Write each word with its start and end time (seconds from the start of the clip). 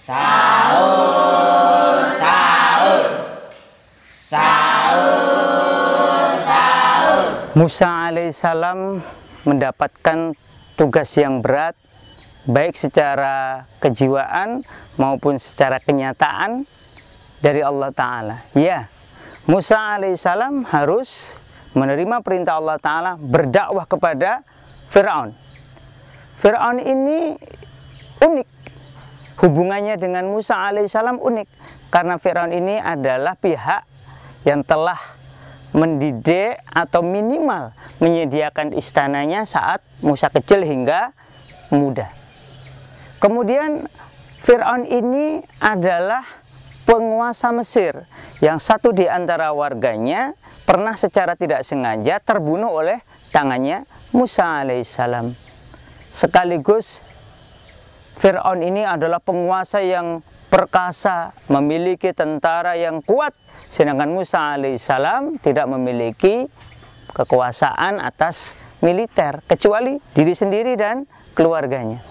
Sahur, 0.00 0.80
sahur, 2.08 3.04
sahur, 4.08 5.12
sahur. 6.32 7.52
Musa 7.52 8.08
alaihissalam 8.08 9.04
mendapatkan 9.44 10.32
tugas 10.80 11.12
yang 11.20 11.44
berat 11.44 11.76
baik 12.48 12.72
secara 12.72 13.68
kejiwaan 13.84 14.64
maupun 14.96 15.36
secara 15.36 15.76
kenyataan 15.76 16.64
dari 17.44 17.60
Allah 17.60 17.92
Ta'ala. 17.92 18.48
Ya, 18.56 18.88
Musa 19.44 20.00
alaihissalam 20.00 20.72
harus 20.72 21.36
menerima 21.76 22.24
perintah 22.24 22.56
Allah 22.56 22.80
Ta'ala 22.80 23.20
berdakwah 23.20 23.84
kepada 23.84 24.40
Fir'aun. 24.88 25.36
Fir'aun 26.40 26.80
ini 26.80 27.36
unik 28.24 28.51
hubungannya 29.40 29.96
dengan 29.96 30.28
Musa 30.28 30.58
alaihissalam 30.68 31.22
unik 31.22 31.48
karena 31.88 32.16
Firaun 32.20 32.52
ini 32.52 32.76
adalah 32.76 33.36
pihak 33.36 33.84
yang 34.44 34.66
telah 34.66 34.98
mendidik 35.72 36.60
atau 36.68 37.00
minimal 37.00 37.72
menyediakan 38.02 38.76
istananya 38.76 39.48
saat 39.48 39.80
Musa 40.04 40.28
kecil 40.28 40.64
hingga 40.64 41.16
muda. 41.72 42.12
Kemudian 43.22 43.88
Firaun 44.42 44.84
ini 44.84 45.40
adalah 45.62 46.26
penguasa 46.84 47.54
Mesir 47.54 48.04
yang 48.42 48.58
satu 48.58 48.90
di 48.90 49.06
antara 49.06 49.54
warganya 49.54 50.34
pernah 50.66 50.98
secara 50.98 51.38
tidak 51.38 51.62
sengaja 51.62 52.18
terbunuh 52.18 52.68
oleh 52.68 52.98
tangannya 53.30 53.86
Musa 54.10 54.66
alaihissalam. 54.66 55.32
Sekaligus 56.12 57.00
Fir'aun 58.16 58.60
ini 58.60 58.84
adalah 58.84 59.18
penguasa 59.18 59.80
yang 59.80 60.20
perkasa, 60.52 61.32
memiliki 61.48 62.12
tentara 62.12 62.76
yang 62.76 63.00
kuat, 63.00 63.32
sedangkan 63.72 64.12
Musa 64.12 64.52
alaihissalam 64.58 65.40
tidak 65.40 65.64
memiliki 65.64 66.44
kekuasaan 67.16 68.00
atas 68.04 68.52
militer, 68.84 69.40
kecuali 69.48 69.96
diri 70.12 70.36
sendiri 70.36 70.76
dan 70.76 71.08
keluarganya. 71.32 72.04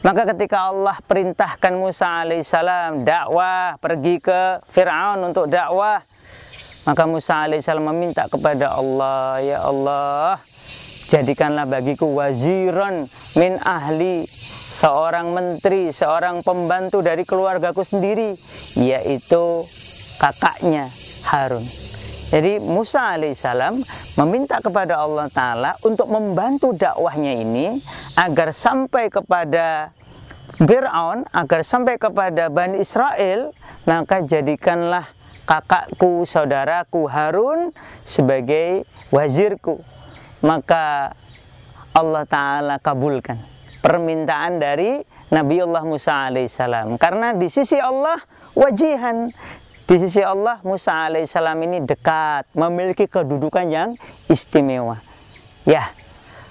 Maka 0.00 0.32
ketika 0.32 0.72
Allah 0.72 0.96
perintahkan 1.04 1.72
Musa 1.76 2.24
alaihissalam 2.24 3.04
dakwah, 3.04 3.76
pergi 3.80 4.16
ke 4.20 4.60
Fir'aun 4.68 5.20
untuk 5.24 5.48
dakwah, 5.48 6.00
maka 6.88 7.02
Musa 7.04 7.44
alaihissalam 7.44 7.84
meminta 7.84 8.24
kepada 8.28 8.76
Allah, 8.76 9.40
Ya 9.44 9.60
Allah, 9.60 10.40
jadikanlah 11.12 11.68
bagiku 11.68 12.12
waziran 12.16 13.04
min 13.36 13.60
ahli 13.60 14.24
seorang 14.80 15.36
menteri, 15.36 15.92
seorang 15.92 16.40
pembantu 16.40 17.04
dari 17.04 17.28
keluargaku 17.28 17.84
sendiri, 17.84 18.32
yaitu 18.80 19.60
kakaknya 20.16 20.88
Harun. 21.28 21.60
Jadi 22.32 22.62
Musa 22.64 23.12
alaihissalam 23.12 23.76
meminta 24.24 24.62
kepada 24.64 25.04
Allah 25.04 25.28
Ta'ala 25.28 25.76
untuk 25.84 26.08
membantu 26.08 26.72
dakwahnya 26.72 27.36
ini 27.36 27.76
agar 28.16 28.56
sampai 28.56 29.12
kepada 29.12 29.92
Fir'aun, 30.56 31.28
agar 31.28 31.60
sampai 31.60 32.00
kepada 32.00 32.48
Bani 32.48 32.80
Israel, 32.80 33.52
maka 33.84 34.24
jadikanlah 34.24 35.12
kakakku, 35.44 36.24
saudaraku 36.24 37.04
Harun 37.10 37.76
sebagai 38.08 38.88
wazirku. 39.12 39.82
Maka 40.40 41.12
Allah 41.92 42.24
Ta'ala 42.24 42.80
kabulkan 42.80 43.49
permintaan 43.80 44.60
dari 44.60 45.00
Nabiullah 45.32 45.84
Musa 45.84 46.28
alaihissalam. 46.28 47.00
Karena 47.00 47.32
di 47.32 47.48
sisi 47.48 47.80
Allah 47.80 48.20
wajihan, 48.54 49.32
di 49.88 49.96
sisi 49.98 50.20
Allah 50.22 50.60
Musa 50.62 51.10
alaihissalam 51.10 51.58
ini 51.66 51.82
dekat, 51.82 52.46
memiliki 52.54 53.08
kedudukan 53.08 53.66
yang 53.66 53.90
istimewa. 54.28 55.00
Ya, 55.68 55.92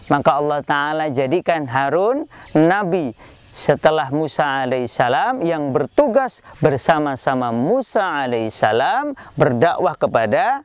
maka 0.09 0.41
Allah 0.41 0.59
Ta'ala 0.65 1.05
jadikan 1.13 1.69
Harun 1.69 2.25
Nabi 2.57 3.13
setelah 3.53 4.07
Musa 4.13 4.65
alaihissalam 4.65 5.41
yang 5.43 5.75
bertugas 5.75 6.39
bersama-sama 6.63 7.51
Musa 7.51 8.25
alaihissalam 8.25 9.17
berdakwah 9.35 9.93
kepada 9.97 10.63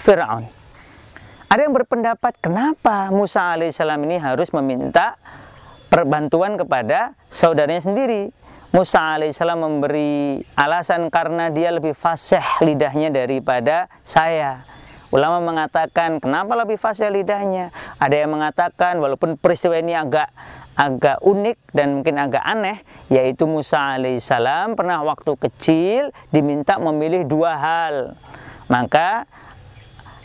Fir'aun. 0.00 0.48
Ada 1.46 1.70
yang 1.70 1.74
berpendapat 1.76 2.34
kenapa 2.42 3.14
Musa 3.14 3.54
alaihissalam 3.54 4.02
ini 4.10 4.18
harus 4.18 4.50
meminta 4.50 5.14
perbantuan 5.94 6.58
kepada 6.58 7.14
saudaranya 7.30 7.86
sendiri. 7.86 8.34
Musa 8.74 9.14
alaihissalam 9.14 9.62
memberi 9.62 10.42
alasan 10.58 11.06
karena 11.06 11.46
dia 11.54 11.70
lebih 11.70 11.94
fasih 11.94 12.42
lidahnya 12.58 13.14
daripada 13.14 13.86
saya. 14.02 14.66
Ulama 15.14 15.38
mengatakan 15.38 16.18
kenapa 16.18 16.58
lebih 16.58 16.74
fasih 16.74 17.06
lidahnya? 17.14 17.70
Ada 18.02 18.26
yang 18.26 18.34
mengatakan 18.34 18.98
walaupun 18.98 19.38
peristiwa 19.38 19.78
ini 19.78 19.94
agak 19.94 20.26
agak 20.74 21.22
unik 21.22 21.70
dan 21.70 22.02
mungkin 22.02 22.18
agak 22.18 22.42
aneh, 22.42 22.82
yaitu 23.06 23.46
Musa 23.46 23.94
alaihissalam 23.94 24.74
pernah 24.74 25.06
waktu 25.06 25.38
kecil 25.38 26.10
diminta 26.34 26.82
memilih 26.82 27.22
dua 27.22 27.54
hal. 27.54 28.18
Maka 28.66 29.30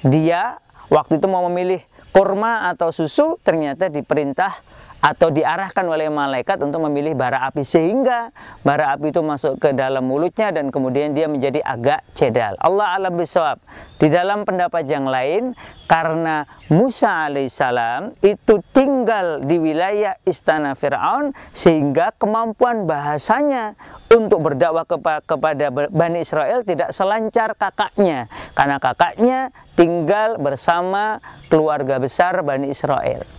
dia 0.02 0.58
waktu 0.90 1.22
itu 1.22 1.30
mau 1.30 1.46
memilih 1.46 1.86
kurma 2.10 2.66
atau 2.74 2.90
susu, 2.90 3.38
ternyata 3.46 3.94
diperintah 3.94 4.58
atau 5.00 5.32
diarahkan 5.32 5.88
oleh 5.88 6.12
malaikat 6.12 6.60
untuk 6.60 6.84
memilih 6.88 7.16
bara 7.16 7.48
api 7.48 7.64
sehingga 7.64 8.36
bara 8.68 8.96
api 8.96 9.16
itu 9.16 9.24
masuk 9.24 9.56
ke 9.56 9.72
dalam 9.72 10.04
mulutnya 10.04 10.52
dan 10.52 10.68
kemudian 10.68 11.16
dia 11.16 11.32
menjadi 11.32 11.64
agak 11.64 12.04
cedal. 12.12 12.60
Allah 12.60 13.00
alam 13.00 13.16
bisawab. 13.16 13.64
Di 14.00 14.08
dalam 14.08 14.48
pendapat 14.48 14.88
yang 14.88 15.08
lain 15.08 15.56
karena 15.88 16.48
Musa 16.72 17.28
alaihissalam 17.28 18.16
itu 18.24 18.64
tinggal 18.76 19.44
di 19.44 19.60
wilayah 19.60 20.16
istana 20.24 20.76
Firaun 20.76 21.36
sehingga 21.52 22.16
kemampuan 22.16 22.88
bahasanya 22.88 23.76
untuk 24.12 24.40
berdakwah 24.52 24.88
kepada 25.24 25.72
Bani 25.72 26.24
Israel 26.24 26.64
tidak 26.64 26.96
selancar 26.96 27.56
kakaknya 27.56 28.32
karena 28.56 28.78
kakaknya 28.80 29.40
tinggal 29.76 30.40
bersama 30.40 31.24
keluarga 31.48 32.00
besar 32.00 32.40
Bani 32.44 32.72
Israel. 32.72 33.39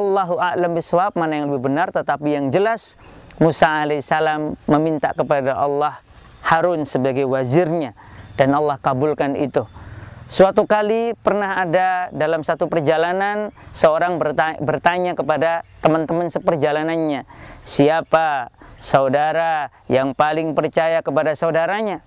Allahu 0.00 0.40
a'lam 0.40 0.72
bisawab 0.72 1.12
mana 1.20 1.36
yang 1.36 1.52
lebih 1.52 1.68
benar 1.68 1.92
tetapi 1.92 2.32
yang 2.32 2.48
jelas 2.48 2.96
Musa 3.36 3.84
alaihissalam 3.84 4.56
meminta 4.64 5.12
kepada 5.12 5.56
Allah 5.60 6.00
Harun 6.40 6.88
sebagai 6.88 7.28
wazirnya 7.28 7.92
dan 8.40 8.56
Allah 8.56 8.80
kabulkan 8.80 9.36
itu. 9.36 9.68
Suatu 10.30 10.62
kali 10.62 11.12
pernah 11.18 11.58
ada 11.58 12.06
dalam 12.14 12.46
satu 12.46 12.70
perjalanan 12.70 13.50
seorang 13.74 14.16
bertanya, 14.62 15.18
kepada 15.18 15.66
teman-teman 15.82 16.30
seperjalanannya, 16.30 17.26
siapa 17.66 18.54
saudara 18.78 19.74
yang 19.90 20.14
paling 20.14 20.54
percaya 20.54 21.02
kepada 21.02 21.34
saudaranya? 21.34 22.06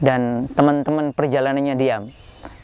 Dan 0.00 0.48
teman-teman 0.56 1.12
perjalanannya 1.12 1.76
diam. 1.76 2.08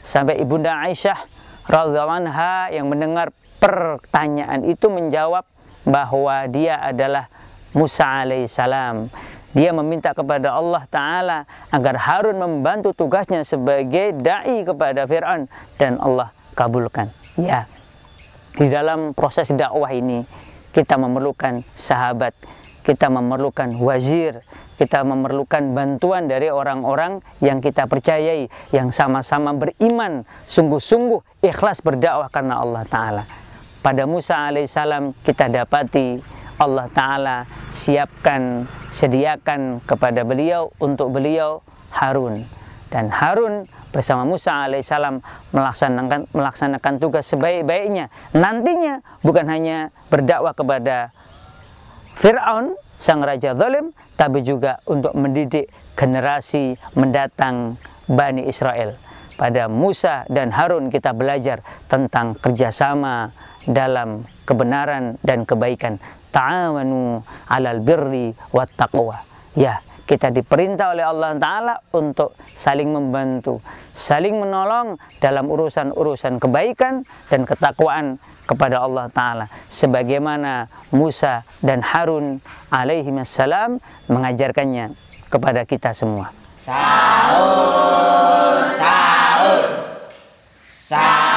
Sampai 0.01 0.41
Ibunda 0.41 0.81
Aisyah 0.83 1.21
radhiallahu 1.69 2.25
anha 2.25 2.73
yang 2.73 2.89
mendengar 2.89 3.29
pertanyaan 3.59 4.63
itu 4.63 4.87
menjawab 4.87 5.43
bahwa 5.83 6.47
dia 6.47 6.79
adalah 6.79 7.27
Musa 7.75 8.25
alaihissalam. 8.25 9.11
Dia 9.49 9.73
meminta 9.73 10.13
kepada 10.13 10.53
Allah 10.53 10.85
Ta'ala 10.89 11.39
agar 11.73 11.95
Harun 11.97 12.37
membantu 12.37 12.93
tugasnya 12.93 13.41
sebagai 13.41 14.13
da'i 14.13 14.61
kepada 14.61 15.05
Fir'aun. 15.09 15.49
Dan 15.77 15.97
Allah 15.97 16.33
kabulkan. 16.53 17.09
Ya, 17.37 17.65
di 18.57 18.69
dalam 18.69 19.13
proses 19.17 19.49
dakwah 19.49 19.89
ini 19.89 20.21
kita 20.69 21.01
memerlukan 21.01 21.65
sahabat, 21.73 22.37
kita 22.85 23.09
memerlukan 23.09 23.73
wazir, 23.81 24.45
kita 24.77 25.01
memerlukan 25.01 25.73
bantuan 25.73 26.29
dari 26.29 26.53
orang-orang 26.53 27.25
yang 27.41 27.57
kita 27.57 27.89
percayai, 27.89 28.49
yang 28.69 28.93
sama-sama 28.93 29.57
beriman, 29.57 30.29
sungguh-sungguh 30.45 31.41
ikhlas 31.41 31.81
berdakwah 31.81 32.29
karena 32.29 32.61
Allah 32.61 32.85
Ta'ala 32.85 33.23
pada 33.79 34.03
Musa 34.03 34.51
alaihissalam 34.51 35.15
kita 35.23 35.47
dapati 35.47 36.19
Allah 36.59 36.91
Ta'ala 36.91 37.47
siapkan, 37.71 38.67
sediakan 38.91 39.79
kepada 39.87 40.27
beliau 40.27 40.75
untuk 40.83 41.15
beliau 41.15 41.63
Harun. 41.95 42.43
Dan 42.91 43.07
Harun 43.07 43.63
bersama 43.95 44.27
Musa 44.27 44.67
alaihissalam 44.67 45.23
melaksanakan, 45.55 46.27
melaksanakan 46.35 46.93
tugas 46.99 47.31
sebaik-baiknya. 47.31 48.11
Nantinya 48.35 48.99
bukan 49.23 49.47
hanya 49.47 49.95
berdakwah 50.11 50.51
kepada 50.51 51.15
Fir'aun, 52.19 52.75
sang 52.99 53.23
raja 53.23 53.55
zalim, 53.55 53.95
tapi 54.19 54.43
juga 54.43 54.83
untuk 54.83 55.15
mendidik 55.15 55.71
generasi 55.95 56.75
mendatang 56.99 57.79
Bani 58.11 58.43
Israel. 58.43 58.99
Pada 59.39 59.71
Musa 59.71 60.27
dan 60.27 60.51
Harun 60.51 60.91
kita 60.91 61.15
belajar 61.15 61.63
tentang 61.87 62.35
kerjasama, 62.35 63.31
dalam 63.67 64.23
kebenaran 64.47 65.17
dan 65.25 65.43
kebaikan. 65.43 65.99
Ta'awanu 66.29 67.25
alal 67.49 67.81
birri 67.81 68.31
wat 68.53 68.69
taqwa. 68.77 69.25
Ya, 69.57 69.81
kita 70.09 70.33
diperintah 70.33 70.97
oleh 70.97 71.05
Allah 71.05 71.37
Ta'ala 71.37 71.75
untuk 71.93 72.33
saling 72.57 72.89
membantu, 72.89 73.61
saling 73.93 74.41
menolong 74.41 74.97
dalam 75.21 75.45
urusan-urusan 75.45 76.41
kebaikan 76.41 77.05
dan 77.29 77.45
ketakwaan 77.45 78.17
kepada 78.49 78.81
Allah 78.81 79.05
Ta'ala. 79.13 79.45
Sebagaimana 79.69 80.65
Musa 80.89 81.45
dan 81.61 81.85
Harun 81.85 82.41
alaihi 82.73 83.13
salam 83.21 83.77
mengajarkannya 84.09 84.97
kepada 85.29 85.61
kita 85.69 85.93
semua. 85.93 86.33
Sahur, 86.57 87.45
sahur, 88.73 89.61
sahur. 90.73 91.28